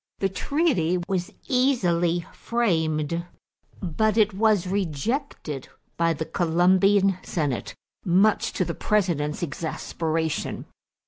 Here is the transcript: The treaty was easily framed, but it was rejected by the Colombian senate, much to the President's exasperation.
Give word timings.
The 0.17 0.29
treaty 0.29 0.97
was 1.07 1.31
easily 1.47 2.25
framed, 2.33 3.23
but 3.83 4.17
it 4.17 4.33
was 4.33 4.65
rejected 4.65 5.69
by 5.95 6.11
the 6.13 6.25
Colombian 6.25 7.19
senate, 7.21 7.75
much 8.03 8.51
to 8.53 8.65
the 8.65 8.73
President's 8.73 9.43
exasperation. 9.43 10.65